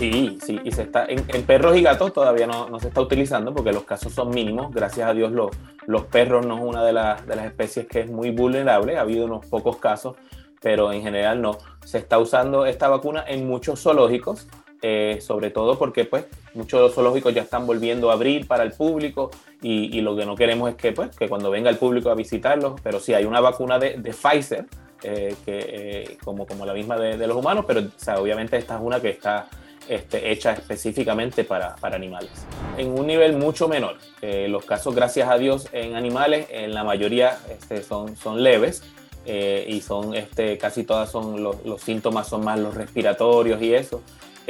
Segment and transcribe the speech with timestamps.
[0.00, 3.52] Sí, sí, y se está, en, perros y gatos todavía no, no, se está utilizando
[3.52, 4.72] porque los casos son mínimos.
[4.72, 5.50] Gracias a Dios los,
[5.86, 8.96] los perros no es una de, las de las especies que es muy vulnerable.
[8.96, 10.16] Ha habido unos pocos casos,
[10.62, 11.58] pero en general no.
[11.84, 14.48] Se está usando esta vacuna en muchos zoológicos,
[14.80, 16.24] eh, sobre todo porque pues
[16.54, 19.30] muchos zoológicos ya están volviendo a abrir para el público
[19.60, 22.14] y, y, lo que no queremos es que pues que cuando venga el público a
[22.14, 24.64] visitarlos, pero sí hay una vacuna de, de Pfizer,
[25.02, 28.56] eh, que, eh, como, como la misma de, de los humanos, pero o sea, obviamente
[28.56, 29.46] esta es una que está
[29.90, 32.30] este, hecha específicamente para, para, animales.
[32.78, 33.96] En un nivel mucho menor.
[34.22, 38.84] Eh, los casos, gracias a Dios, en animales, en la mayoría este, son, son leves
[39.26, 43.74] eh, y son este, casi todas son los, los, síntomas son más los respiratorios y
[43.74, 44.00] eso.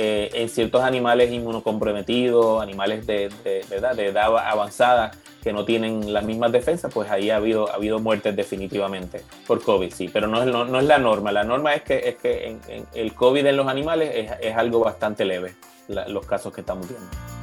[0.02, 5.10] Eh, en ciertos animales inmunocomprometidos, animales de, de, de, de edad avanzada,
[5.42, 9.62] que no tienen las mismas defensas, pues ahí ha habido, ha habido muertes definitivamente por
[9.62, 11.32] COVID, sí, pero no es, no, no es la norma.
[11.32, 14.80] La norma es que, es que en el COVID en los animales es, es algo
[14.80, 15.54] bastante leve,
[15.88, 17.39] la, los casos que estamos viendo.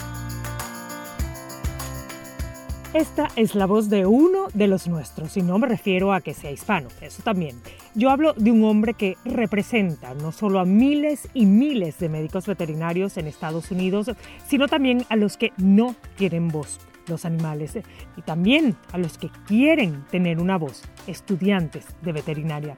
[2.93, 6.33] Esta es la voz de uno de los nuestros, y no me refiero a que
[6.33, 7.59] sea hispano, eso también.
[7.95, 12.47] Yo hablo de un hombre que representa no solo a miles y miles de médicos
[12.47, 14.11] veterinarios en Estados Unidos,
[14.47, 17.77] sino también a los que no tienen voz los animales
[18.17, 22.75] y también a los que quieren tener una voz, estudiantes de veterinaria.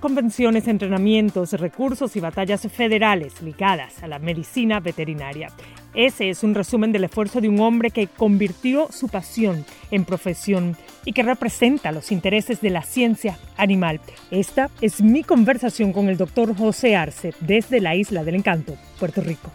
[0.00, 5.48] Convenciones, entrenamientos, recursos y batallas federales ligadas a la medicina veterinaria.
[5.96, 10.76] Ese es un resumen del esfuerzo de un hombre que convirtió su pasión en profesión
[11.06, 14.00] y que representa los intereses de la ciencia animal.
[14.30, 19.22] Esta es mi conversación con el doctor José Arce desde la Isla del Encanto, Puerto
[19.22, 19.50] Rico.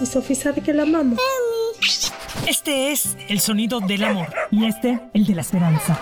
[0.00, 1.20] ¿Y Sofía sabe que la amamos?
[2.46, 6.00] Este es el sonido del amor y este el de la esperanza.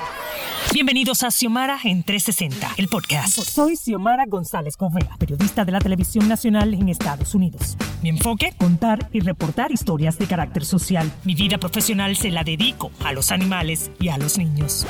[0.73, 3.39] Bienvenidos a Xiomara en 360, el podcast.
[3.39, 7.77] Soy Xiomara González Correa, periodista de la televisión nacional en Estados Unidos.
[8.03, 11.11] Mi enfoque, contar y reportar historias de carácter social.
[11.25, 14.87] Mi vida profesional se la dedico a los animales y a los niños.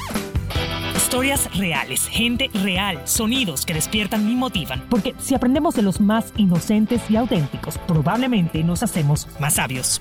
[0.96, 4.84] Historias reales, gente real, sonidos que despiertan y motivan.
[4.88, 10.00] Porque si aprendemos de los más inocentes y auténticos, probablemente nos hacemos más sabios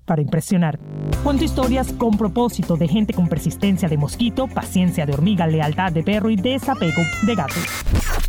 [0.11, 0.77] para impresionar.
[1.23, 6.03] Cuento historias con propósito de gente con persistencia de mosquito, paciencia de hormiga, lealtad de
[6.03, 7.55] perro y desapego de gato.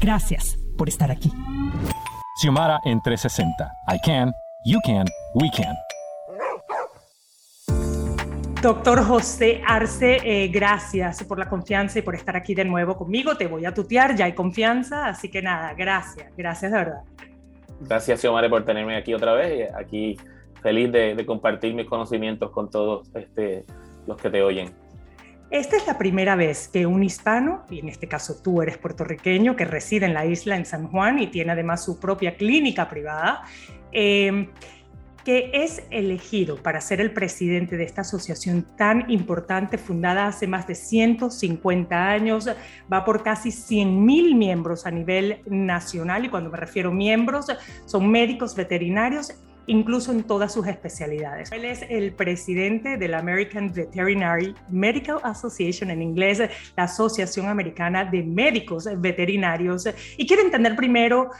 [0.00, 1.32] Gracias por estar aquí.
[2.40, 3.72] Xiomara en 360.
[3.88, 4.32] I can,
[4.64, 5.74] you can, we can.
[8.62, 13.36] Doctor José Arce, eh, gracias por la confianza y por estar aquí de nuevo conmigo.
[13.36, 17.02] Te voy a tutear, ya hay confianza, así que nada, gracias, gracias de verdad.
[17.80, 19.68] Gracias, Xiomara, por tenerme aquí otra vez.
[19.74, 20.16] Aquí
[20.62, 23.64] feliz de, de compartir mis conocimientos con todos este,
[24.06, 24.72] los que te oyen.
[25.52, 29.54] Esta es la primera vez que un hispano, y en este caso tú eres puertorriqueño,
[29.54, 33.42] que reside en la isla en San Juan y tiene además su propia clínica privada,
[33.92, 34.48] eh,
[35.26, 40.66] que es elegido para ser el presidente de esta asociación tan importante, fundada hace más
[40.66, 42.48] de 150 años,
[42.90, 47.46] va por casi 100 mil miembros a nivel nacional, y cuando me refiero miembros,
[47.84, 49.34] son médicos veterinarios
[49.66, 51.50] incluso en todas sus especialidades.
[51.52, 56.42] Él es el presidente de la American Veterinary Medical Association, en inglés,
[56.76, 59.88] la Asociación Americana de Médicos Veterinarios.
[60.16, 61.30] Y quiero entender primero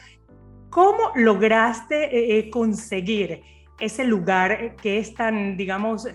[0.70, 3.42] cómo lograste eh, conseguir
[3.78, 6.06] ese lugar que es tan, digamos,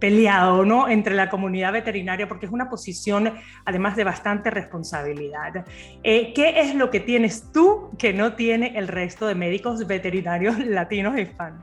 [0.00, 0.88] peleado ¿no?
[0.88, 3.34] entre la comunidad veterinaria, porque es una posición
[3.64, 5.64] además de bastante responsabilidad.
[6.02, 10.58] Eh, ¿Qué es lo que tienes tú que no tiene el resto de médicos veterinarios
[10.66, 11.62] latinos e hispanos?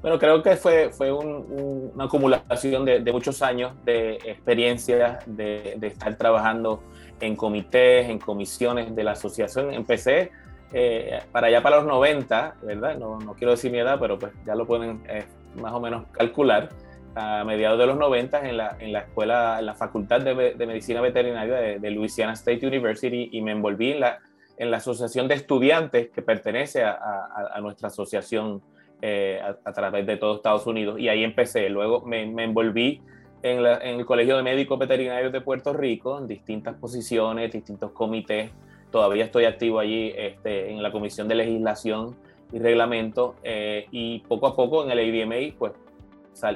[0.00, 5.20] Bueno, creo que fue, fue un, un, una acumulación de, de, muchos años de experiencia,
[5.24, 6.82] de, de, estar trabajando
[7.20, 9.72] en comités, en comisiones de la asociación.
[9.72, 10.30] Empecé
[10.74, 12.98] eh, para allá para los 90, ¿verdad?
[12.98, 15.24] No, no, quiero decir mi edad, pero pues ya lo pueden eh,
[15.54, 16.68] más o menos calcular.
[17.14, 20.66] A mediados de los 90 en la, en la escuela, en la Facultad de, de
[20.66, 24.18] Medicina Veterinaria de, de, Louisiana State University y me envolví en la,
[24.56, 28.62] en la asociación de estudiantes que pertenece a, a, a nuestra asociación
[29.00, 31.68] eh, a, través de todo Estados Unidos y ahí empecé.
[31.68, 33.00] Luego me, me envolví
[33.42, 37.92] en, la, en, el Colegio de Médicos Veterinarios de Puerto Rico en distintas posiciones, distintos
[37.92, 38.50] comités
[38.94, 42.14] todavía estoy activo allí este, en la Comisión de Legislación
[42.52, 45.72] y Reglamento eh, y poco a poco en el ADMA pues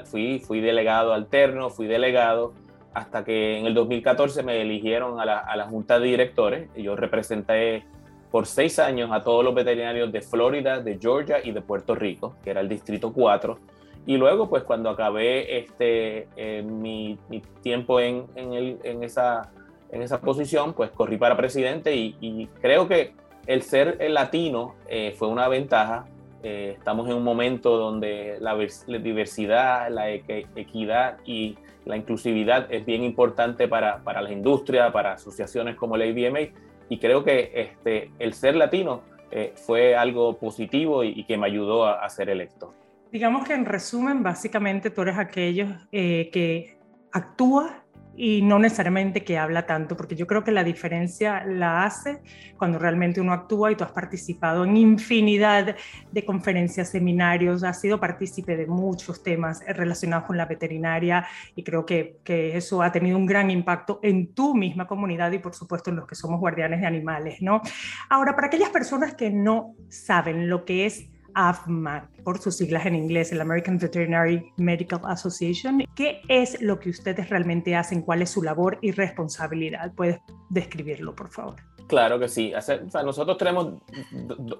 [0.04, 2.54] fui, fui delegado alterno, fui delegado,
[2.94, 6.68] hasta que en el 2014 me eligieron a la, a la junta de directores.
[6.76, 7.84] Yo representé
[8.30, 12.36] por seis años a todos los veterinarios de Florida, de Georgia y de Puerto Rico,
[12.42, 13.58] que era el Distrito 4.
[14.06, 19.50] Y luego, pues cuando acabé este, eh, mi, mi, tiempo en, en, el, en, esa,
[19.90, 23.12] en esa posición, pues corrí para presidente y, creo que
[23.46, 26.06] el ser latino eh, fue una ventaja.
[26.42, 28.56] Eh, estamos en un momento donde la,
[28.86, 35.14] la diversidad, la equidad y la inclusividad es bien importante para, para la industria, para
[35.14, 36.40] asociaciones como la ABMA
[36.88, 41.46] y creo que este, el ser latino eh, fue algo positivo y, y, que me
[41.46, 42.72] ayudó a, a, ser electo.
[43.12, 46.78] Digamos que en resumen, básicamente tú eres aquellos eh, que
[47.12, 47.84] actúa
[48.18, 52.20] y no necesariamente que habla tanto, porque yo creo que la diferencia la hace
[52.56, 55.76] cuando realmente uno actúa y tú has participado en infinidad
[56.10, 61.86] de conferencias, seminarios, has sido partícipe de muchos temas relacionados con la veterinaria y creo
[61.86, 65.90] que, que eso ha tenido un gran impacto en tu misma comunidad y por supuesto
[65.90, 67.62] en los que somos guardianes de animales, ¿no?
[68.10, 72.94] Ahora, para aquellas personas que no saben lo que es AFMA, por sus siglas en
[72.94, 75.84] inglés, el American Veterinary Medical Association.
[75.94, 78.02] ¿Qué es lo que ustedes realmente hacen?
[78.02, 79.92] ¿Cuál es su labor y responsabilidad?
[79.94, 80.20] ¿Puedes
[80.50, 81.56] describirlo, por favor?
[81.86, 82.52] Claro que sí.
[82.54, 83.74] O sea, nosotros tenemos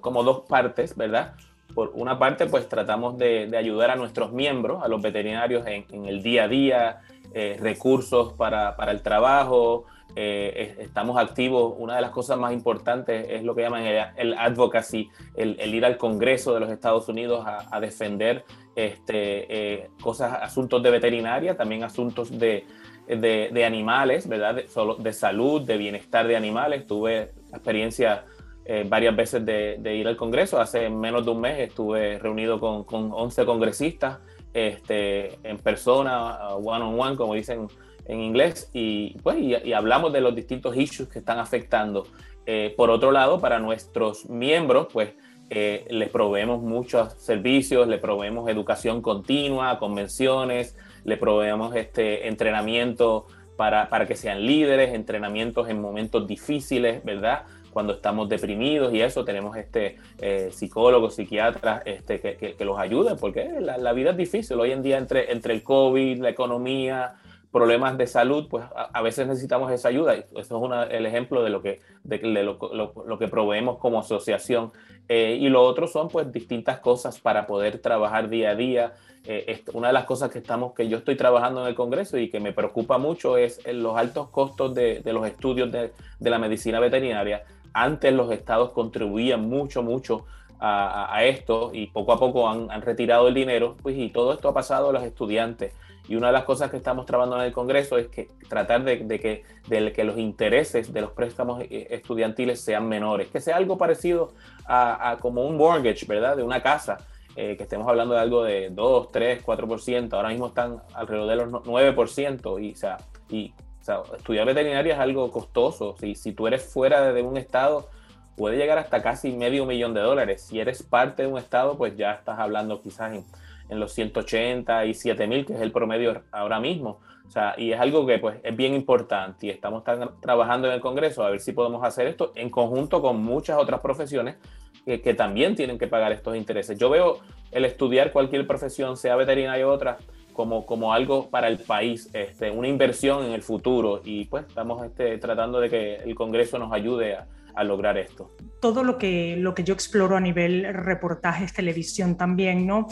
[0.01, 1.35] como dos partes, ¿verdad?
[1.73, 6.05] Por una parte, pues tratamos de, ayudar a nuestros miembros, a los veterinarios en, en
[6.05, 7.01] el día a día,
[7.31, 11.75] eh, recursos para, para el trabajo, eh, estamos activos.
[11.77, 13.83] Una de las cosas más importantes es lo que llaman
[14.17, 18.43] el, advocacy, el, ir al Congreso de los Estados Unidos a, defender
[18.75, 22.65] este, eh, cosas, asuntos de veterinaria, también asuntos de,
[23.07, 24.55] de, animales, ¿verdad?
[24.55, 24.65] De,
[24.99, 26.87] de, salud, de bienestar de animales.
[26.87, 28.25] Tuve experiencia
[28.65, 30.59] eh, varias veces de, de, ir al Congreso.
[30.59, 34.19] Hace menos de un mes estuve reunido con, con 11 congresistas
[34.53, 37.67] este, en persona, one on one, como dicen
[38.09, 42.07] en inglés y, pues, y, hablamos de los distintos issues que están afectando.
[42.45, 45.11] Eh, por otro lado, para nuestros miembros, pues
[45.51, 53.89] eh, les proveemos muchos servicios, le proveemos educación continua, convenciones, le proveemos este entrenamiento para,
[53.89, 57.43] para que sean líderes, entrenamientos en momentos difíciles, ¿verdad?
[57.71, 62.79] Cuando estamos deprimidos y eso, tenemos este, eh, psicólogos, psiquiatras este, que, que, que, los
[62.79, 64.59] ayuden, porque la, la, vida es difícil.
[64.59, 67.15] Hoy en día, entre, entre el COVID, la economía,
[67.51, 70.13] problemas de salud, pues a, veces necesitamos esa ayuda.
[70.13, 73.99] Eso es una, el ejemplo de lo que, de, lo, lo, lo, que proveemos como
[73.99, 74.71] asociación.
[75.07, 78.93] Eh, y lo otro son pues distintas cosas para poder trabajar día a día.
[79.25, 82.29] Eh, una de las cosas que, estamos, que yo estoy trabajando en el Congreso y
[82.29, 86.37] que me preocupa mucho es los altos costos de, de los estudios de, de, la
[86.37, 87.43] medicina veterinaria.
[87.73, 90.25] Antes los estados contribuían mucho, mucho
[90.59, 94.53] a, esto y poco a poco han retirado el dinero pues, y todo esto ha
[94.53, 95.73] pasado a los estudiantes.
[96.09, 98.97] Y una de las cosas que estamos trabajando en el Congreso es que tratar de,
[99.19, 103.77] que, de que los intereses de los préstamos eh, estudiantiles sean menores, que sea algo
[103.77, 104.33] parecido
[104.65, 106.35] a, como un mortgage, ¿verdad?
[106.35, 106.97] De una casa,
[107.35, 111.35] eh, que estemos hablando de algo de 2, 3, 4%, ahora mismo están alrededor de
[111.35, 112.97] los 9%, y, sea,
[113.29, 117.87] y, sea, estudiar veterinaria es algo costoso, si, si tú eres fuera de un estado,
[118.35, 121.95] puede llegar hasta casi medio millón de dólares, si eres parte de un estado, pues
[121.95, 123.25] ya estás hablando quizás en
[123.69, 126.99] en los 187 mil, que es el promedio ahora mismo.
[127.27, 129.83] O sea, y es algo que pues es bien importante y estamos
[130.19, 133.81] trabajando en el Congreso a ver si podemos hacer esto en conjunto con muchas otras
[133.81, 134.37] profesiones
[134.83, 136.79] que, que también tienen que pagar estos intereses.
[136.79, 137.19] Yo veo
[137.51, 139.97] el estudiar cualquier profesión, sea veterinaria u otra,
[140.33, 144.83] como, como algo para el país, este, una inversión en el futuro y pues estamos
[144.85, 148.35] este, tratando de que el Congreso nos ayude a, a lograr esto.
[148.61, 152.87] Todo lo que, lo que yo exploro a nivel reportajes, televisión también, ¿no?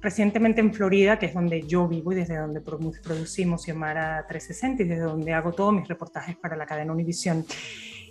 [0.00, 4.86] Recientemente en Florida, que es donde yo vivo y desde donde producimos Xiomara 360 y
[4.86, 7.44] desde donde hago todos mis reportajes para la cadena Univisión,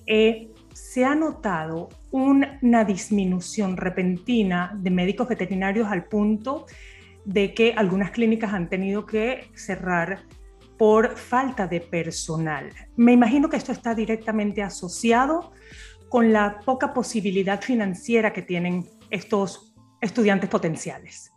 [0.05, 6.65] eh, se ha notado una disminución repentina de médicos veterinarios al punto
[7.25, 10.24] de que algunas clínicas han tenido que cerrar
[10.77, 12.72] por falta de personal.
[12.96, 15.51] Me imagino que esto está directamente asociado
[16.12, 21.32] con la poca posibilidad financiera que tienen estos estudiantes potenciales?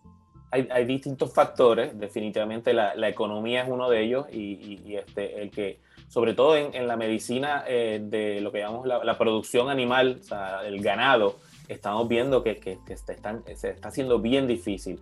[0.51, 4.97] Hay, hay distintos factores, definitivamente la, la, economía es uno de ellos y, y, y,
[4.97, 5.79] este, el que,
[6.09, 10.19] sobre todo en, en la medicina eh, de lo que llamamos la, la, producción animal,
[10.21, 11.37] o sea, el ganado,
[11.69, 14.99] estamos viendo que, que, que se, están, se, está haciendo bien difícil.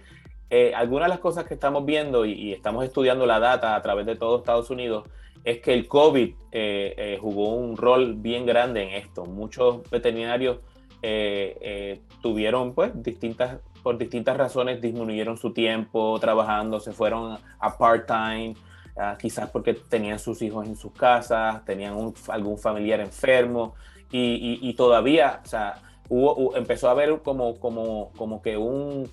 [0.50, 3.80] Eh, algunas de las cosas que estamos viendo y, y, estamos estudiando la data a
[3.80, 5.08] través de todo Estados Unidos
[5.44, 9.24] es que el COVID eh, eh, jugó un rol bien grande en esto.
[9.26, 10.58] Muchos veterinarios
[11.02, 18.54] eh, tuvieron, pues, distintas, por distintas razones disminuyeron su tiempo trabajando, se fueron a part-time.
[18.96, 21.96] ah, quizás porque tenían sus hijos en sus casas, tenían
[22.28, 23.74] algún familiar enfermo
[24.12, 25.76] y, todavía, o sea,
[26.08, 29.10] hubo, empezó a haber como, como, como que un,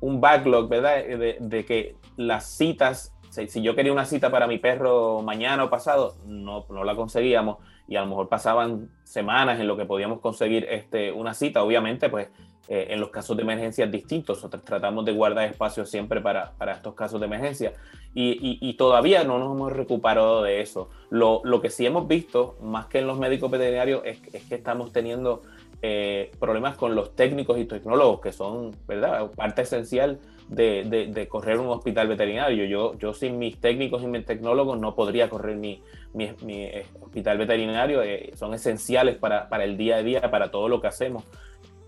[0.00, 1.04] un backlog, ¿verdad?
[1.40, 6.16] De, que las citas, si yo quería una cita para mi perro mañana o pasado,
[6.26, 7.58] no, no la conseguíamos
[7.88, 11.62] y a lo mejor pasaban semanas en lo que podíamos conseguir este, una cita.
[11.62, 12.28] Obviamente, pues
[12.68, 16.72] eh, en los casos de emergencia distintos, nosotros tratamos de guardar espacio siempre para, para
[16.72, 17.72] estos casos de emergencia
[18.14, 20.88] y, y, todavía no nos hemos recuperado de eso.
[21.10, 24.56] Lo, lo, que sí hemos visto, más que en los médicos veterinarios, es, es que
[24.56, 25.42] estamos teniendo
[25.82, 30.18] eh, problemas con los técnicos y tecnólogos, que son, ¿verdad?, parte esencial
[30.50, 32.64] de, de, correr un hospital veterinario.
[32.64, 35.80] Yo, yo sin mis técnicos y mis tecnólogos no podría correr mi,
[36.12, 40.68] mi, eh, hospital veterinario, eh, son esenciales para, para, el día a día, para todo
[40.68, 41.24] lo que hacemos.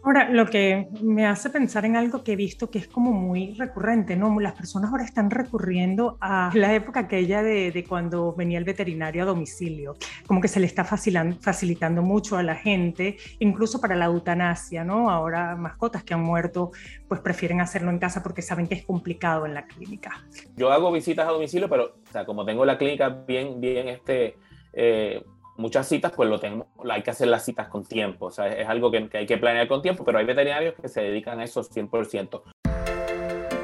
[0.04, 3.54] Ahora, lo que me hace pensar en algo que he visto que es como muy
[3.54, 4.38] recurrente, ¿no?
[4.40, 9.22] Las personas ahora están recurriendo a la época aquella de, de cuando venía el veterinario
[9.22, 9.94] a domicilio,
[10.26, 15.08] como que se le está facilitando mucho a la gente, incluso para la eutanasia, ¿no?
[15.08, 16.72] Ahora mascotas que han muerto,
[17.06, 20.26] pues prefieren hacerlo en casa porque saben que es complicado en la clínica.
[20.56, 24.36] Yo hago visitas a domicilio, pero, o sea, como tengo la clínica bien, bien, este...
[24.72, 25.22] Eh,
[25.62, 28.68] muchas citas, pues lo tenemos, hay que hacer las citas con tiempo, o sea, es
[28.68, 31.62] algo que, hay que planear con tiempo, pero hay veterinarios que se dedican a eso
[31.62, 32.42] 100%.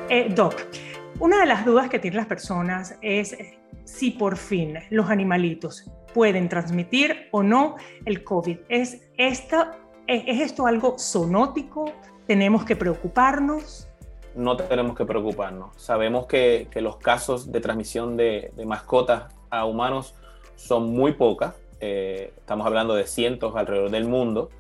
[0.09, 0.55] Eh, Doc,
[1.19, 3.37] una de las dudas que tienen las personas es
[3.85, 7.77] si por fin los animalitos pueden transmitir o no
[8.07, 8.59] el COVID.
[8.69, 9.77] ¿Es, esta,
[10.07, 11.93] es esto algo zoonótico?
[12.27, 13.89] ¿Tenemos que preocuparnos?
[14.35, 15.77] No tenemos que preocuparnos.
[15.77, 20.15] Sabemos que, que los casos de transmisión de, de mascotas a humanos
[20.55, 24.51] son muy pocas, eh, estamos hablando de cientos alrededor del mundo,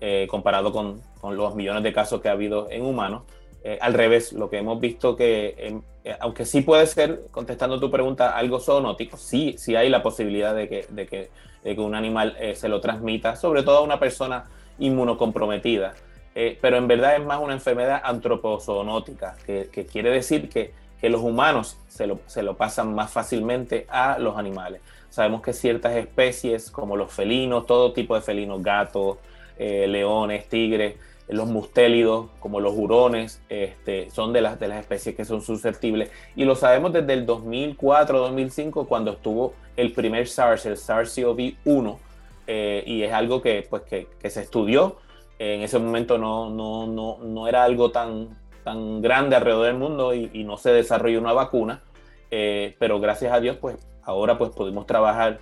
[0.00, 3.22] eh, comparado con, con, los millones de casos que ha habido en humanos.
[3.64, 5.80] Eh, al revés, lo que hemos visto que,
[6.20, 10.68] aunque sí puede ser, contestando tu pregunta, algo zoonótico, sí, sí hay la posibilidad de
[10.68, 11.30] que, de que,
[11.62, 14.46] de que un animal se lo transmita, sobre todo a una persona
[14.80, 15.94] inmunocomprometida.
[16.34, 21.20] pero en verdad es más una enfermedad antropozoonótica, que, que quiere decir que, que los
[21.20, 24.80] humanos se lo, se lo pasan más fácilmente a los animales.
[25.12, 29.18] Sabemos que ciertas especies, como los felinos, todo tipo de felinos, gatos,
[29.58, 30.94] eh, leones, tigres,
[31.28, 36.10] los mustélidos, como los hurones, este, son de las, de las especies que son susceptibles.
[36.34, 41.98] Y lo sabemos desde el 2004-2005, cuando estuvo el primer SARS, el SARS-CoV-1,
[42.46, 44.96] eh, y es algo que, pues, que, que, se estudió.
[45.38, 48.30] En ese momento no, no, no, no, era algo tan,
[48.64, 51.82] tan grande alrededor del mundo y, y no se desarrolló una vacuna,
[52.30, 55.38] eh, pero gracias a Dios, pues ahora pues pudimos trabajar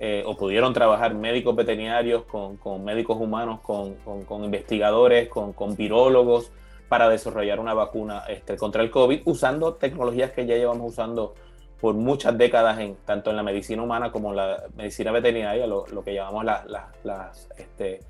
[0.00, 6.50] eh, o pudieron trabajar médicos veterinarios con, con médicos humanos, con, con, investigadores, con, virólogos
[6.88, 11.34] para desarrollar una vacuna este, contra el COVID usando tecnologías que ya llevamos usando
[11.80, 15.86] por muchas décadas en, tanto en la medicina humana como en la medicina veterinaria, lo,
[15.86, 18.00] lo que llamamos las, este,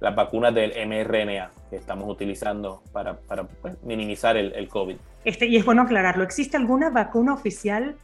[0.00, 4.96] las vacunas del mRNA que estamos utilizando para, para pues, minimizar el, el COVID.
[5.24, 7.96] Este, y es bueno aclararlo, ¿existe alguna vacuna oficial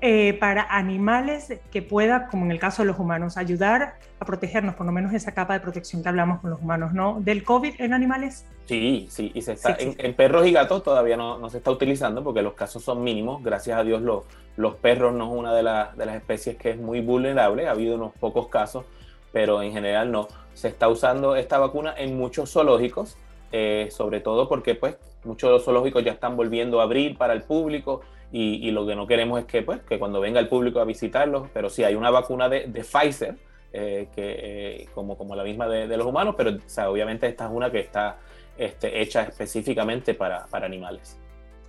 [0.00, 4.74] eh, para animales que pueda, como en el caso de los humanos, ayudar a protegernos,
[4.74, 7.20] por lo menos esa capa de protección que hablamos con los humanos, ¿no?
[7.20, 8.46] ¿Del COVID en animales?
[8.66, 12.24] Sí, sí, y se está, en, perros y gatos todavía no, no, se está utilizando
[12.24, 13.42] porque los casos son mínimos.
[13.42, 14.24] Gracias a Dios los,
[14.56, 15.62] los perros no es una de,
[15.96, 18.84] de las especies que es muy vulnerable, ha habido unos pocos casos,
[19.32, 20.28] pero en general no.
[20.54, 23.16] Se está usando esta vacuna en muchos zoológicos,
[23.52, 27.32] eh, sobre todo porque pues muchos de los zoológicos ya están volviendo a abrir para
[27.32, 28.00] el público
[28.32, 31.48] y, lo que no queremos es que, pues, que cuando venga el público a visitarlos,
[31.54, 33.36] pero sí hay una vacuna de, Pfizer,
[33.72, 36.50] eh, que, eh, como, como la misma de, los humanos, pero
[36.88, 38.18] obviamente esta es una que está
[38.58, 41.18] este, hecha específicamente para, para animales.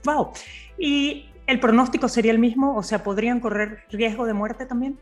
[0.03, 0.31] Wow.
[0.77, 2.75] ¿Y el pronóstico sería el mismo?
[2.75, 4.99] O sea, ¿podrían correr riesgo de muerte también?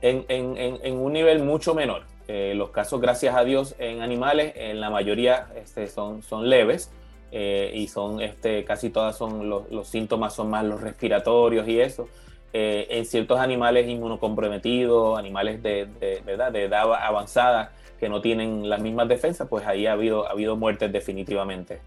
[0.00, 2.04] En, en, en, un nivel mucho menor.
[2.28, 6.90] Eh, los casos, gracias a Dios, en animales, en la mayoría este, son, son leves.
[7.30, 11.80] Eh, y son este, casi todas son los, los, síntomas son más los respiratorios y
[11.80, 12.08] eso.
[12.52, 16.50] Eh, en ciertos animales inmunocomprometidos, animales de, de, ¿verdad?
[16.50, 20.56] de edad avanzada que no tienen las mismas defensas, pues ahí ha habido, ha habido
[20.56, 21.80] muertes definitivamente.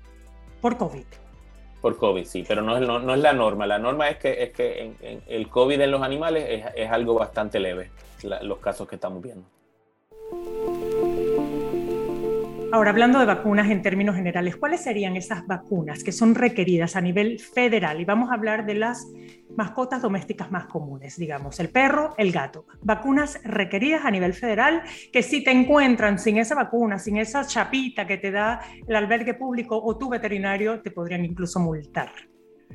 [0.60, 1.06] Por COVID.
[1.82, 3.66] Por COVID, sí, pero no es, no, no es la norma.
[3.66, 7.16] La norma es que, es que en, el COVID en los animales es, es algo
[7.16, 7.90] bastante leve,
[8.44, 9.46] los casos que estamos viendo.
[12.74, 17.02] Ahora, hablando de vacunas en términos generales, ¿cuáles serían esas vacunas que son requeridas a
[17.02, 18.00] nivel federal?
[18.00, 19.12] Y vamos a hablar de las
[19.58, 22.66] mascotas domésticas más comunes, digamos, el perro, el gato.
[22.82, 28.08] Vacunas requeridas a nivel federal que si te encuentran sin esa vacuna, sin esa chapita
[28.08, 32.14] que te da el albergue público o tu veterinario, te podrían incluso multar.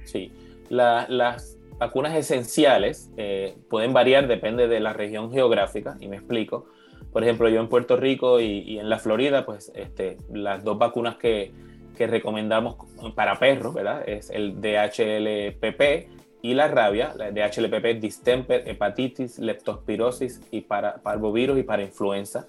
[0.05, 0.31] Sí,
[0.69, 6.67] las vacunas esenciales eh, pueden variar, depende de la región geográfica, y me explico.
[7.13, 11.17] Por ejemplo, yo en Puerto Rico y, en la Florida, pues este, las dos vacunas
[11.17, 11.53] que,
[11.97, 12.77] que, recomendamos
[13.15, 14.07] para perros, ¿verdad?
[14.07, 16.09] Es el DHLPP
[16.43, 22.47] y la rabia, la DHLPP, distemper, hepatitis, leptospirosis y para parvovirus y para influenza.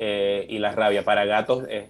[0.00, 1.88] Eh, y la rabia para gatos, eh,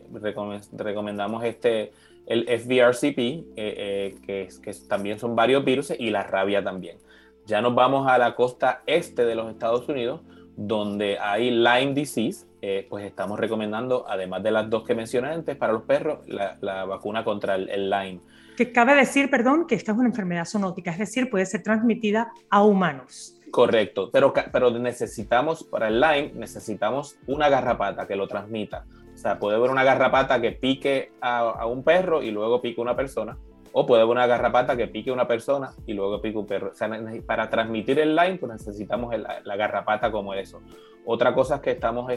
[0.73, 1.93] recomendamos este
[2.29, 6.99] el FVRCP, eh, eh, que, que, también son varios virus, y la rabia también.
[7.47, 10.21] Ya nos vamos a la costa este de los Estados Unidos,
[10.59, 15.57] donde hay Lyme disease, eh, pues estamos recomendando, además de las dos que mencioné antes,
[15.57, 18.21] para los perros, la, vacuna contra el, el, Lyme.
[18.57, 22.33] Que cabe decir, perdón, que esta es una enfermedad zoonótica, es decir, puede ser transmitida
[22.51, 23.37] a humanos.
[23.53, 28.85] Correcto, pero, pero necesitamos, para el Lyme, necesitamos una garrapata que lo transmita.
[29.15, 32.83] O sea, puede haber una garrapata que pique a, un perro y luego pique a
[32.83, 33.39] una persona,
[33.73, 36.71] o puede haber una garrapata que pique una persona y luego pique un perro.
[36.71, 36.91] O sea,
[37.27, 40.61] para transmitir el Lyme, pues necesitamos la garrapata como eso.
[41.05, 42.11] Otra cosa que estamos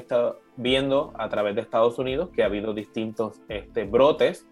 [0.57, 4.47] viendo a través de Estados Unidos, que ha habido distintos este, brotes,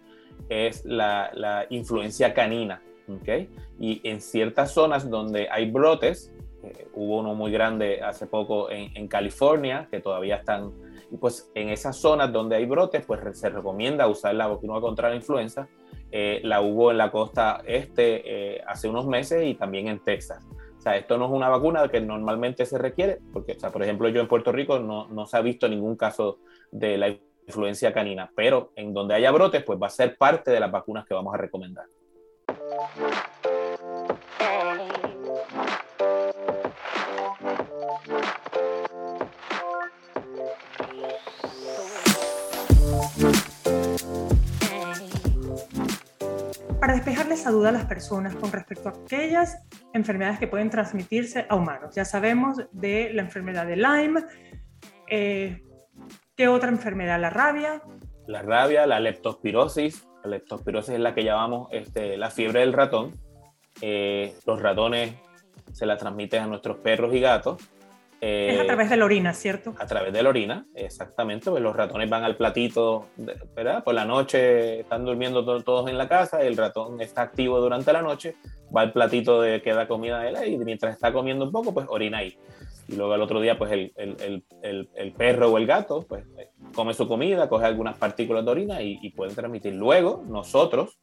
[0.48, 2.82] es la, la influencia canina.
[3.20, 3.50] ¿okay?
[3.78, 9.08] Y en ciertas zonas donde hay brotes, eh, hubo uno muy grande hace poco en,
[9.08, 10.72] California, que todavía están
[11.18, 15.16] pues en esas zonas donde hay brotes, pues se recomienda usar la vacuna contra la
[15.16, 15.68] influenza.
[16.12, 18.22] Eh, la hubo en la costa este
[18.56, 20.44] eh, hace unos meses y también en Texas.
[20.76, 23.82] O sea, esto no es una vacuna que normalmente se requiere, porque, o sea, por
[23.82, 26.38] ejemplo, yo en Puerto Rico no, no se ha visto ningún caso
[26.72, 27.14] de la
[27.46, 31.06] influencia canina, pero en donde haya brotes, pues va a ser parte de las vacunas
[31.06, 31.84] que vamos a recomendar.
[47.40, 49.62] Esa duda a las personas con respecto a aquellas
[49.94, 51.94] enfermedades que pueden transmitirse a humanos.
[51.94, 54.24] Ya sabemos de la enfermedad de Lyme.
[55.08, 55.62] Eh,
[56.36, 57.18] ¿Qué otra enfermedad?
[57.18, 57.82] ¿La rabia?
[58.26, 60.06] La rabia, la leptospirosis.
[60.22, 63.18] La leptospirosis es la que llamamos este, la fiebre del ratón.
[63.80, 65.14] Eh, los ratones
[65.72, 67.56] se la transmiten a nuestros perros y gatos
[68.20, 69.74] es a eh, través de la orina, ¿cierto?
[69.78, 71.50] A través de la orina, exactamente.
[71.50, 73.06] Pues los ratones van al platito,
[73.56, 73.82] ¿verdad?
[73.82, 78.02] Por la noche están durmiendo todos en la casa, el ratón está activo durante la
[78.02, 78.36] noche,
[78.74, 81.72] va al platito de que da comida de él y mientras está comiendo un poco,
[81.72, 82.36] pues orina ahí.
[82.88, 86.24] Y luego al otro día, pues el, el, el, el perro o el gato, pues
[86.74, 89.74] come su comida, coge algunas partículas de orina y, y pueden transmitir.
[89.74, 90.98] Luego, nosotros,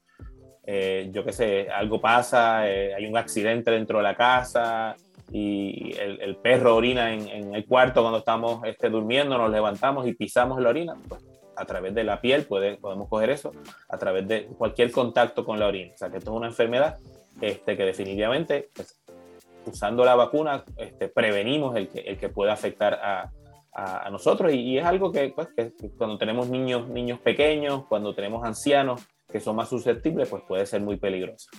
[0.65, 4.97] eh, yo qué sé, algo pasa, eh, hay un accidente dentro de la casa,
[5.31, 10.61] y el, perro orina en, el cuarto cuando estamos este, durmiendo, nos levantamos y pisamos
[10.61, 11.21] la orina, pues
[11.57, 13.51] a través de la piel puede, podemos coger eso,
[13.89, 15.93] a través de cualquier contacto con la orina.
[15.93, 16.97] O sea, que esto es una enfermedad
[17.41, 18.99] este, que definitivamente, pues,
[19.65, 23.31] usando la vacuna, este, prevenimos el que, el que pueda afectar a,
[23.73, 24.53] a, nosotros.
[24.53, 29.39] Y, es algo que, pues, que, cuando tenemos niños, niños pequeños, cuando tenemos ancianos que
[29.39, 31.49] son más susceptibles, pues puede ser muy peligroso.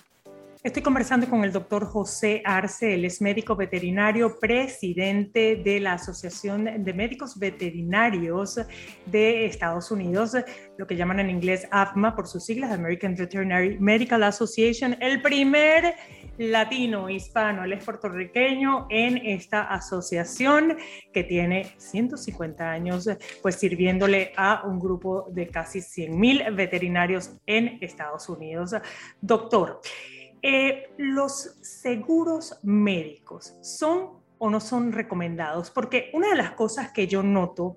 [0.61, 6.83] Estoy conversando con el doctor José Arce, él es médico veterinario, presidente de la Asociación
[6.83, 8.59] de Médicos Veterinarios
[9.07, 10.33] de Estados Unidos,
[10.77, 15.94] lo que llaman en inglés AFMA por sus siglas, American Veterinary Medical Association, el primer
[16.38, 20.77] latino hispano, él es puertorriqueño en esta asociación
[21.12, 23.09] que tiene 150 años,
[23.42, 28.75] pues sirviéndole a un grupo de casi 100 mil veterinarios en Estados Unidos.
[29.21, 29.81] Doctor,
[30.42, 35.70] eh, ¿Los seguros médicos son o no son recomendados?
[35.70, 37.77] Porque una de las cosas que yo noto,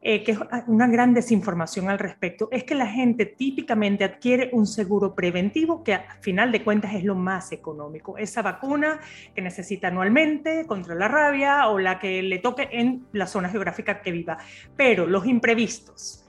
[0.00, 4.66] eh, que es una gran desinformación al respecto, es que la gente típicamente adquiere un
[4.66, 8.16] seguro preventivo que a final de cuentas es lo más económico.
[8.16, 9.00] Esa vacuna
[9.34, 14.02] que necesita anualmente contra la rabia o la que le toque en la zona geográfica
[14.02, 14.38] que viva.
[14.76, 16.24] Pero los imprevistos,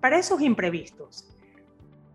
[0.00, 1.36] para esos imprevistos,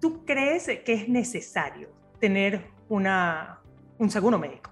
[0.02, 3.60] ¿tú crees que es necesario tener una,
[3.98, 4.72] un seguro médico?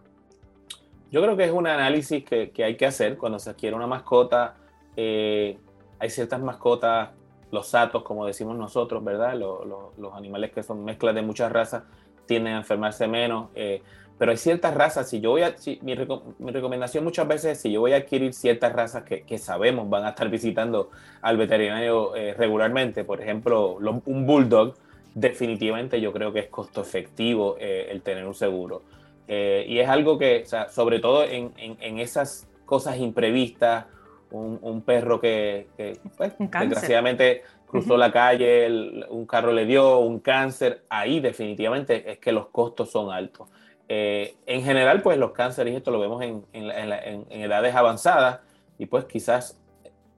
[1.12, 3.88] Yo creo que es un análisis que, que hay que hacer cuando se adquiere una
[3.88, 4.56] mascota.
[4.96, 5.58] Eh,
[6.00, 7.12] hay ciertas mascotas,
[7.52, 9.36] los satos, como decimos nosotros, ¿verdad?
[9.36, 9.66] Los,
[9.98, 11.84] los, animales que son mezclas de muchas razas
[12.26, 13.50] tienden a enfermarse menos.
[13.56, 13.82] Eh,
[14.18, 15.96] pero hay ciertas razas, si yo voy a, si, mi,
[16.40, 20.06] mi, recomendación muchas veces, si yo voy a adquirir ciertas razas que, que sabemos van
[20.06, 20.90] a estar visitando
[21.22, 24.74] al veterinario eh, regularmente, por ejemplo, un bulldog,
[25.14, 28.84] definitivamente yo creo que es costo efectivo eh, el tener un seguro.
[29.28, 33.86] Eh, y es algo que, sobre todo en, en, esas cosas imprevistas,
[34.32, 35.68] un, perro que,
[36.18, 42.32] pues, desgraciadamente cruzó la calle, un carro le dio, un cáncer, ahí definitivamente es que
[42.32, 43.50] los costos son altos.
[43.90, 46.46] Eh, en general, pues los cánceres, esto lo vemos en,
[47.30, 48.40] edades avanzadas
[48.78, 49.60] y pues quizás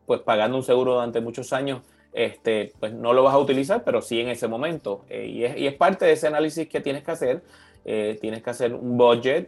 [0.05, 1.81] pues pagando un seguro durante muchos años,
[2.13, 5.05] este, pues no lo vas a utilizar, pero sí en ese momento.
[5.09, 7.41] Eh, y, es, parte de ese análisis que tienes que hacer.
[7.85, 9.47] Eh, tienes que hacer un budget,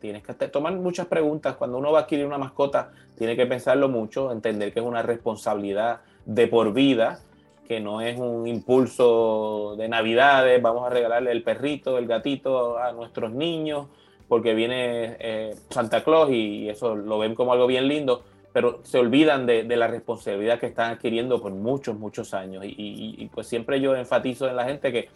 [0.00, 1.56] tienes que tomar muchas preguntas.
[1.56, 5.02] Cuando uno va a adquirir una mascota, tiene que pensarlo mucho, entender que es una
[5.02, 7.20] responsabilidad de por vida
[7.66, 12.92] que no es un impulso de navidades, vamos a regalarle el perrito, el gatito a
[12.92, 13.86] nuestros niños,
[14.28, 18.22] porque viene eh, Santa Claus y eso lo ven como algo bien lindo,
[18.54, 22.62] pero se olvidan de, la responsabilidad que están adquiriendo por muchos, muchos años.
[22.64, 25.08] Y, pues siempre yo enfatizo en la gente que,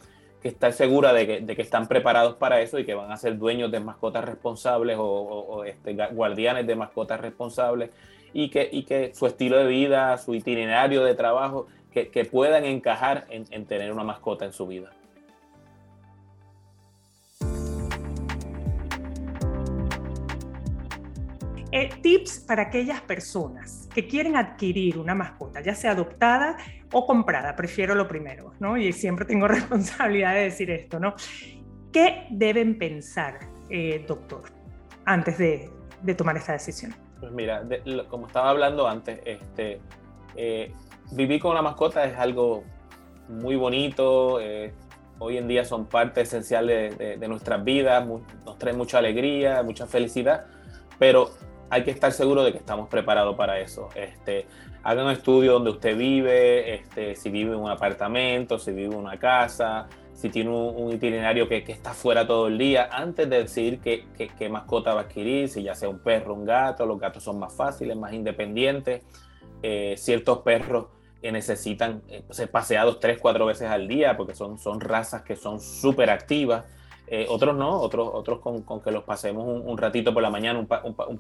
[0.43, 3.17] que está segura de que, de que, están preparados para eso y que van a
[3.17, 7.91] ser dueños de mascotas responsables o, este, guardianes de mascotas responsables
[8.33, 13.29] y que, y que su estilo de vida, su itinerario de trabajo que, puedan encajar
[13.31, 14.91] en, tener una mascota en su vida.
[21.71, 26.57] Eh, tips para aquellas personas que quieren adquirir una mascota, ya sea adoptada
[26.93, 28.77] o comprada, prefiero lo primero, ¿no?
[28.77, 31.15] Y siempre tengo responsabilidad de decir esto, ¿no?
[31.93, 33.39] ¿Qué deben pensar,
[33.71, 34.43] eh, doctor,
[35.05, 35.71] antes de,
[36.17, 36.95] tomar esta decisión?
[37.21, 37.63] Pues mira,
[38.09, 39.81] como estaba hablando antes, este,
[40.37, 40.73] eh,
[41.13, 42.65] vivir con una mascota es algo
[43.29, 44.41] muy bonito.
[44.41, 44.73] Eh,
[45.19, 50.47] hoy en día son parte esencial de, nuestras vidas, nos trae mucha alegría, mucha felicidad,
[50.99, 51.31] pero
[51.71, 53.89] hay que estar seguro de que estamos preparados para eso.
[53.95, 54.47] Este,
[54.83, 59.01] haga un estudio donde usted vive, este, si vive en un apartamento, si vive en
[59.01, 63.81] una casa, si tiene un, itinerario que, está fuera todo el día, antes de decidir
[63.81, 67.39] qué, mascota va a adquirir, si ya sea un perro, un gato, los gatos son
[67.39, 69.03] más fáciles, más independientes.
[69.63, 70.87] Eh, ciertos perros
[71.21, 75.37] que necesitan eh, ser paseados tres, cuatro veces al día porque son, son razas que
[75.37, 76.65] son súper activas.
[77.11, 80.59] Eh, otros no, otros, otros con, con que los pasemos un, ratito por la mañana,
[80.59, 80.69] un,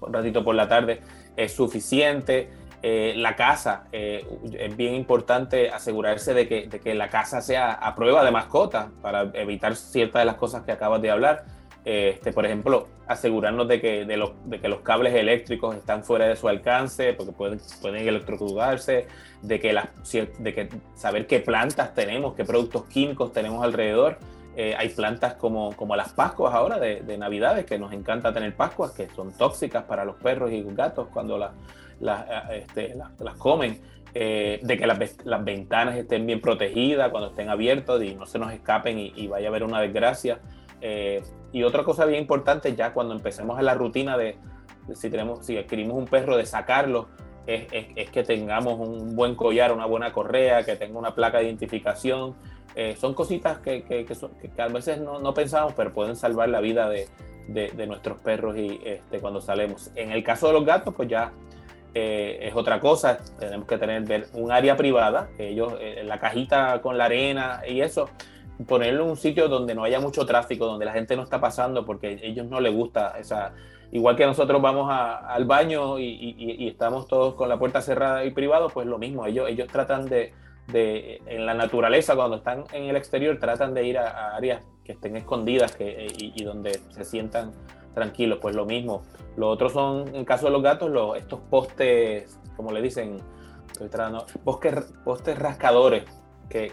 [0.00, 1.00] un, ratito por la tarde
[1.36, 2.50] es suficiente.
[2.80, 7.96] Eh, la casa, es bien importante asegurarse de que, de que, la casa sea a
[7.96, 11.44] prueba de mascota para evitar ciertas de las cosas que acabas de hablar.
[11.84, 16.28] Este, por ejemplo, asegurarnos de que, de, los, de que los cables eléctricos están fuera
[16.28, 19.06] de su alcance, porque pueden, pueden electrocutarse,
[19.40, 19.88] de que, las,
[20.38, 24.18] de que saber qué plantas tenemos, qué productos químicos tenemos alrededor.
[24.60, 28.56] Eh, hay plantas como, como las pascuas ahora de, de, Navidades, que nos encanta tener
[28.56, 31.52] pascuas, que son tóxicas para los perros y gatos cuando las,
[32.50, 33.80] este, las comen.
[34.14, 38.40] Eh, de que las, las, ventanas estén bien protegidas cuando estén abiertas y no se
[38.40, 40.40] nos escapen y, y vaya a haber una desgracia.
[40.80, 44.38] Eh, y otra cosa bien importante, ya cuando empecemos a la rutina de,
[44.92, 47.06] si, tenemos, si adquirimos un perro, de sacarlo,
[47.46, 51.44] es, es, que tengamos un buen collar, una buena correa, que tenga una placa de
[51.44, 52.34] identificación.
[52.74, 56.60] Eh, son cositas que, que, que, a veces no, no, pensamos, pero pueden salvar la
[56.60, 57.08] vida de,
[57.48, 59.90] de, nuestros perros y este, cuando salemos.
[59.96, 61.32] En el caso de los gatos, pues ya
[61.94, 63.18] eh, es otra cosa.
[63.38, 68.08] Tenemos que tener un área privada, ellos, la cajita con la arena y eso
[68.66, 71.84] ponerlo en un sitio donde no haya mucho tráfico, donde la gente no está pasando,
[71.84, 73.52] porque a ellos no les gusta esa...
[73.90, 78.68] Igual que nosotros vamos al baño y, estamos todos con la puerta cerrada y privado,
[78.68, 80.34] pues lo mismo, ellos, ellos tratan de,
[80.72, 84.92] de, en la naturaleza, cuando están en el exterior, tratan de ir a, áreas que
[84.92, 87.52] estén escondidas que, y, donde se sientan
[87.94, 89.02] tranquilos, pues lo mismo.
[89.36, 93.18] Lo otro son, en caso de los gatos, los, estos postes, como le dicen,
[94.44, 96.04] postes rascadores,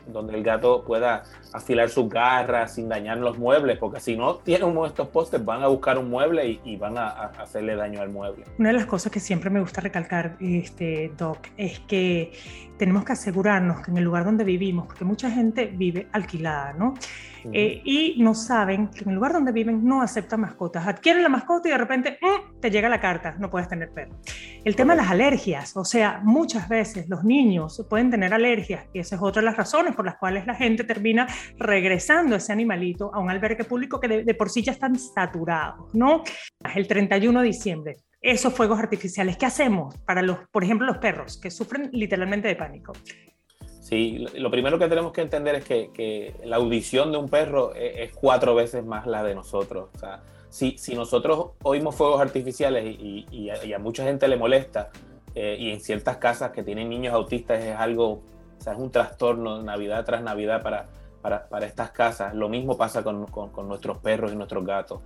[0.07, 4.65] donde el gato pueda afilar sus garras sin dañar los muebles, porque si no tiene
[4.65, 7.09] uno de estos postes van a buscar un mueble y, van a,
[7.39, 8.45] hacerle daño al mueble.
[8.57, 12.33] Una de las cosas que siempre me gusta recalcar, este, Doc, es que
[12.77, 16.93] tenemos que asegurarnos que en el lugar donde vivimos, porque mucha gente vive alquilada, ¿no?
[17.53, 20.87] Eh, y no saben que en el lugar donde viven no aceptan mascotas.
[20.87, 24.19] Adquieren la mascota y de repente mm, te llega la carta, no puedes tener perro.
[24.63, 28.99] El tema de las alergias, o sea, muchas veces los niños pueden tener alergias y
[28.99, 31.27] esa es otra de las razones por las cuales la gente termina
[31.57, 35.93] regresando ese animalito a un albergue público que de, de por sí ya están saturados,
[35.93, 36.23] ¿no?
[36.73, 39.37] El 31 de diciembre, esos fuegos artificiales.
[39.37, 42.93] ¿Qué hacemos para los, por ejemplo, los perros que sufren literalmente de pánico?
[43.85, 48.11] Sí, lo primero que tenemos que entender es que, la audición de un perro es,
[48.13, 49.89] cuatro veces más la de nosotros.
[49.93, 54.89] O sea, si, nosotros oímos fuegos artificiales y, a, mucha gente le molesta,
[55.35, 58.23] eh, y en ciertas casas que tienen niños autistas es algo, o
[58.57, 60.87] sea, es un trastorno Navidad tras Navidad para,
[61.21, 62.33] para, estas casas.
[62.33, 65.01] Lo mismo pasa con, con, nuestros perros y nuestros gatos.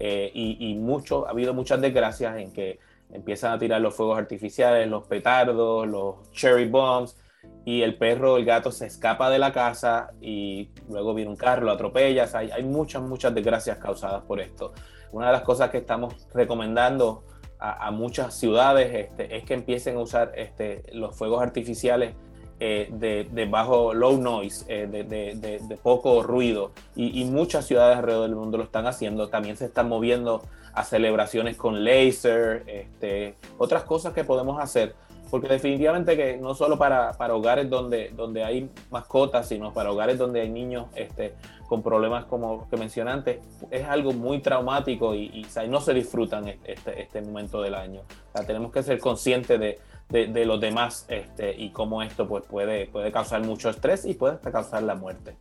[0.00, 2.80] Eh, y, mucho, ha habido muchas desgracias en que
[3.12, 7.16] empiezan a tirar los fuegos artificiales, los petardos, los cherry bombs,
[7.64, 11.64] y el perro, el gato se escapa de la casa y luego viene un carro,
[11.64, 12.28] lo atropella.
[12.34, 14.72] hay, hay, muchas, muchas desgracias causadas por esto.
[15.12, 17.24] Una de las cosas que estamos recomendando
[17.58, 22.14] a, muchas ciudades este, es que empiecen a usar este, los fuegos artificiales
[22.60, 26.72] eh, de, bajo low noise, eh, de, poco ruido.
[26.94, 29.30] Y, y, muchas ciudades alrededor del mundo lo están haciendo.
[29.30, 30.42] También se están moviendo
[30.74, 34.94] a celebraciones con laser, este, otras cosas que podemos hacer
[35.34, 40.16] porque definitivamente que no solo para, para, hogares donde, donde hay mascotas, sino para hogares
[40.16, 41.34] donde hay niños este,
[41.66, 47.02] con problemas como que mencioné antes, es algo muy traumático y, no se disfrutan este,
[47.02, 48.02] este momento del año.
[48.46, 53.10] tenemos que ser conscientes de, de, los demás este, y cómo esto pues, puede, puede
[53.10, 55.34] causar mucho estrés y puede hasta causar la muerte.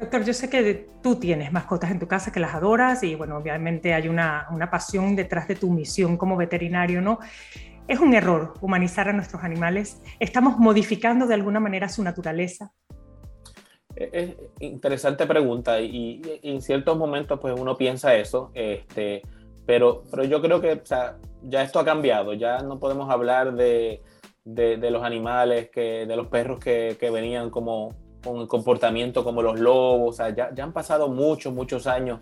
[0.00, 3.36] Doctor, yo sé que tú tienes mascotas en tu casa que las adoras y bueno,
[3.36, 7.20] obviamente hay una, una pasión detrás de tu misión como veterinario, ¿no?
[7.88, 10.02] Es un error humanizar a nuestros animales.
[10.18, 12.72] ¿Estamos modificando de alguna manera su naturaleza?
[13.94, 19.22] Es interesante pregunta y, en ciertos momentos pues uno piensa eso, este,
[19.64, 20.82] pero, pero yo creo que
[21.44, 24.02] ya esto ha cambiado, ya no podemos hablar de,
[24.44, 29.58] de, los animales, que, de los perros que, que, venían como con comportamiento como los
[29.58, 32.20] lobos, ya, ya han pasado muchos, muchos años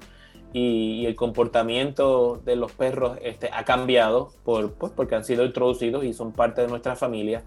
[0.54, 6.04] y, el comportamiento de los perros este, ha cambiado por, pues, porque han sido introducidos
[6.04, 7.42] y son parte de nuestra familia.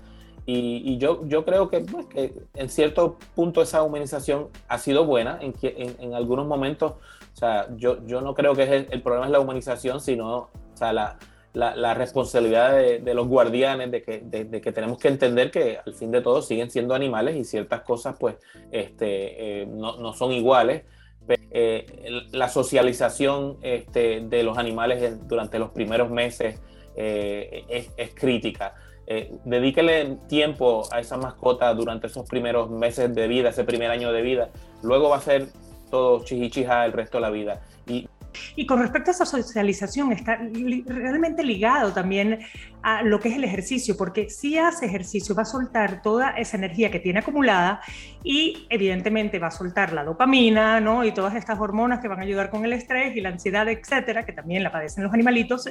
[0.45, 5.39] Y, yo, yo creo que, pues, que, en cierto punto esa humanización ha sido buena,
[5.41, 9.31] en, en, en algunos momentos, o sea, yo, yo no creo que el, problema es
[9.31, 11.17] la humanización, sino o sea, la,
[11.53, 15.79] la, la, responsabilidad de, de, los guardianes, de que, de, que, tenemos que entender que
[15.85, 18.37] al fin de todo siguen siendo animales y ciertas cosas pues
[18.71, 20.83] este, eh, no, no, son iguales
[21.29, 21.85] eh,
[22.31, 26.59] la socialización este, de los animales durante los primeros meses
[26.95, 28.75] eh, es, crítica.
[29.05, 34.11] Eh, dedíquele tiempo a esa mascota durante esos primeros meses de vida, ese primer año
[34.11, 34.49] de vida.
[34.83, 35.47] Luego va a ser
[35.89, 37.61] todo chichichija el resto de la vida.
[37.87, 38.07] Y
[38.55, 40.37] y con respecto a esa socialización, está
[40.85, 42.39] realmente ligado también
[42.87, 46.55] a lo que es el ejercicio, porque si hace ejercicio va a soltar toda esa
[46.55, 47.81] energía que tiene acumulada
[48.23, 51.03] y evidentemente va a soltar la dopamina, ¿no?
[51.03, 54.25] Y todas estas hormonas que van a ayudar con el estrés y la ansiedad, etcétera,
[54.25, 55.69] que también la padecen los animalitos,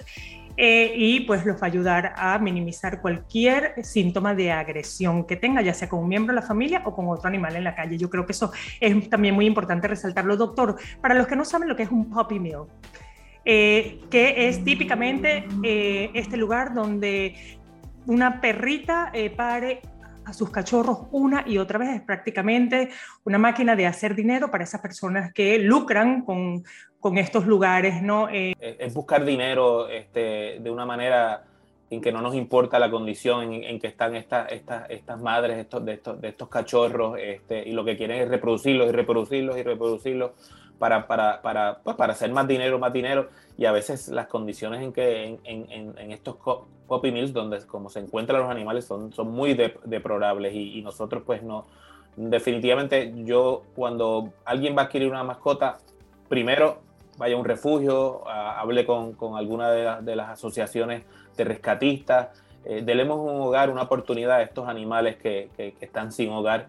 [0.58, 5.62] eh, y pues los va a ayudar a minimizar cualquier síntoma de agresión que tenga,
[5.62, 7.96] ya sea con un miembro de la familia o con otro animal en la calle.
[7.96, 10.76] Yo creo que eso es también muy importante resaltarlo, doctor.
[11.00, 12.64] Para los que no saben lo que es un puppy mill,
[13.46, 17.34] eh, que es típicamente eh, este lugar donde
[18.06, 19.80] una perrita pare
[20.26, 21.96] a sus cachorros una y otra vez.
[21.96, 22.90] Es prácticamente
[23.24, 26.64] una máquina de hacer dinero para esas personas que lucran con,
[26.98, 28.28] con estos lugares, ¿no?
[28.28, 31.44] Eh, es buscar dinero este, de una manera
[31.88, 35.84] en que no nos importa la condición en, que están estas, estas, estas madres estos,
[35.84, 39.62] de, estos, de estos cachorros este, y lo que quieren es reproducirlos y reproducirlos y
[39.62, 40.32] reproducirlos
[40.78, 43.28] para, para, para, pues, para hacer más dinero, más dinero.
[43.56, 46.36] Y a veces las condiciones en que en, en, estos
[46.86, 50.54] puppy mills, donde como se encuentran los animales, son, son muy deplorables.
[50.54, 51.66] Y, nosotros pues no,
[52.16, 55.78] definitivamente yo cuando alguien va a adquirir una mascota,
[56.28, 56.78] primero
[57.18, 61.04] vaya a un refugio, hable con, con alguna de, las asociaciones
[61.36, 62.28] de rescatistas,
[62.66, 66.66] eh, delemos un hogar, una oportunidad a estos animales que, que están sin hogar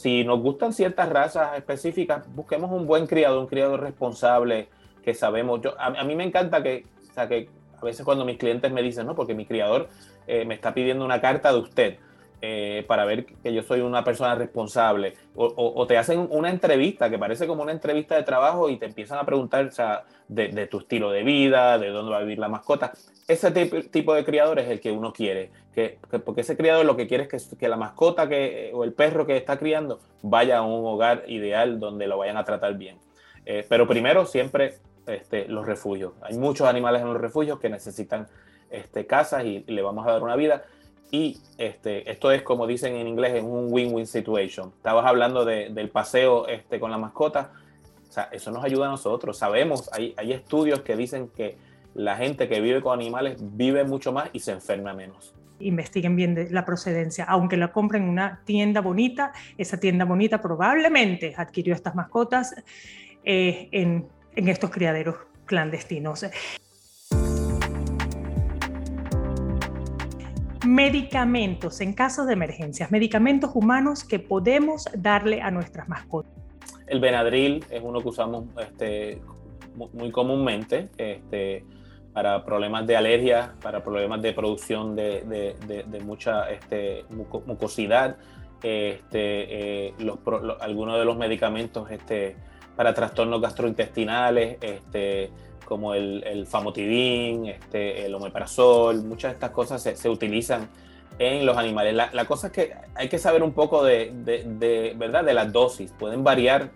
[0.00, 4.68] si nos gustan ciertas razas específicas, busquemos un buen criador, un criador responsable
[5.04, 5.60] que sabemos.
[5.60, 8.82] Yo, a, mí me encanta que, o sea, que a veces cuando mis clientes me
[8.82, 9.90] dicen, no, porque mi criador
[10.26, 11.98] eh, me está pidiendo una carta de usted.
[12.42, 15.14] Eh, para ver que yo soy una persona responsable.
[15.34, 19.18] O, te hacen una entrevista que parece como una entrevista de trabajo y te empiezan
[19.18, 22.48] a preguntar o sea, de, tu estilo de vida, de dónde va a vivir la
[22.48, 22.92] mascota.
[23.28, 27.06] Ese tipo, de criador es el que uno quiere, que, porque ese criador lo que
[27.06, 30.62] quiere es que, que, la mascota que, o el perro que está criando vaya a
[30.62, 32.96] un hogar ideal donde lo vayan a tratar bien.
[33.44, 36.14] Eh, pero primero siempre este, los refugios.
[36.22, 38.28] Hay muchos animales en los refugios que necesitan
[38.70, 40.64] este, casas y le vamos a dar una vida
[41.10, 44.72] y este, esto es, como dicen en inglés, en un win-win situation.
[44.76, 47.52] Estabas hablando de, del paseo este, con la mascota.
[48.08, 49.36] O sea, eso nos ayuda a nosotros.
[49.36, 51.56] Sabemos, hay, hay estudios que dicen que
[51.94, 56.34] la gente que vive con animales vive mucho más y se enferma menos investiguen bien
[56.34, 57.24] de la procedencia.
[57.24, 62.54] Aunque la compren en una tienda bonita, esa tienda bonita probablemente adquirió estas mascotas
[63.24, 66.24] eh, en, en estos criaderos clandestinos.
[70.66, 76.32] Medicamentos en caso de emergencias, medicamentos humanos que podemos darle a nuestras mascotas.
[76.86, 79.20] El Benadryl es uno que usamos este,
[79.92, 81.64] muy comúnmente este,
[82.12, 85.56] para problemas de alergia, para problemas de producción de,
[86.04, 86.46] mucha
[87.46, 88.16] mucosidad.
[90.60, 92.36] algunos de los medicamentos este,
[92.76, 94.58] para trastornos gastrointestinales,
[95.70, 100.68] como el, famotidín, este, el omeprazol, muchas de estas cosas se, utilizan
[101.20, 101.94] en los animales.
[101.94, 104.10] La, cosa es que hay que saber un poco de,
[104.96, 105.22] ¿verdad?
[105.22, 105.92] de las dosis.
[105.96, 106.72] Pueden variar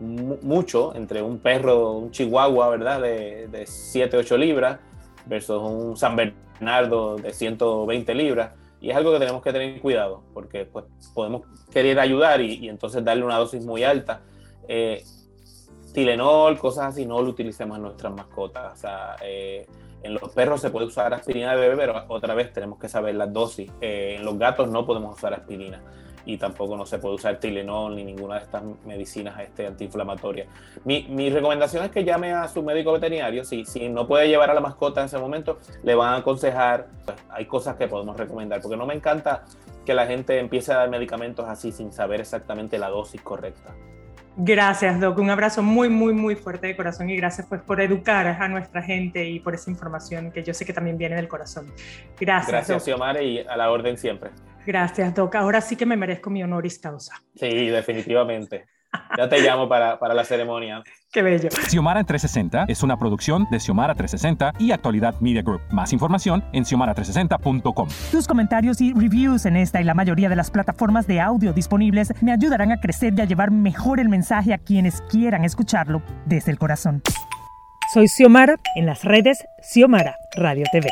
[0.00, 3.00] mucho entre un perro, un chihuahua, ¿verdad?
[3.00, 4.80] De, de 7, 8 libras
[5.26, 8.50] versus un San Bernardo de 120 libras.
[8.80, 10.84] Y es algo que tenemos que tener cuidado, porque pues,
[11.14, 14.22] podemos querer ayudar y, y entonces darle una dosis muy alta.
[14.66, 15.04] Eh,
[15.96, 18.70] Tilenol, cosas así, no lo utilicemos en nuestras mascotas.
[18.70, 19.66] O sea, eh,
[20.02, 23.14] en los perros se puede usar aspirina de bebé, pero otra vez tenemos que saber
[23.14, 23.72] las dosis.
[23.80, 25.80] Eh, en los gatos no podemos usar aspirina
[26.26, 30.48] y tampoco no se puede usar Tilenol ni ninguna de estas medicinas este, antiinflamatorias.
[30.84, 33.42] Mi, mi, recomendación es que llame a su médico veterinario.
[33.46, 36.88] Si, si no puede llevar a la mascota en ese momento, le van a aconsejar.
[37.06, 39.46] Pues, hay cosas que podemos recomendar, porque no me encanta
[39.86, 43.74] que la gente empiece a dar medicamentos así sin saber exactamente la dosis correcta.
[44.38, 45.18] Gracias, Doc.
[45.18, 48.82] Un abrazo muy, muy, muy fuerte de corazón y gracias pues por educar a nuestra
[48.82, 51.72] gente y por esa información que yo sé que también viene del corazón.
[52.20, 52.52] Gracias.
[52.52, 54.30] Gracias, Xiomara, y a la orden siempre.
[54.66, 55.34] Gracias, Doc.
[55.36, 57.14] Ahora sí que me merezco mi honoris causa.
[57.34, 58.66] Sí, definitivamente.
[59.16, 60.82] Ya te llamo para, para la ceremonia.
[61.12, 61.48] Qué bello.
[61.68, 65.60] Xiomara en 360 es una producción de Xiomara 360 y Actualidad Media Group.
[65.70, 67.88] Más información en xiomara360.com.
[68.10, 72.12] Tus comentarios y reviews en esta y la mayoría de las plataformas de audio disponibles
[72.22, 76.50] me ayudarán a crecer y a llevar mejor el mensaje a quienes quieran escucharlo desde
[76.50, 77.02] el corazón.
[77.92, 80.90] Soy Xiomara, en las redes Xiomara Radio TV.